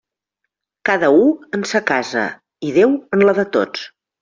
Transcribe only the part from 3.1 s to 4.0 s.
en la de tots.